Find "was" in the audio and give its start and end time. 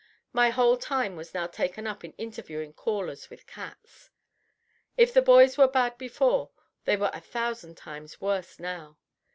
1.15-1.35